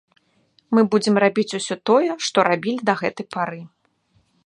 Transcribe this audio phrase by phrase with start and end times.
[0.77, 3.61] Мы будзем рабіць усё тое, што рабілі да гэтай пары.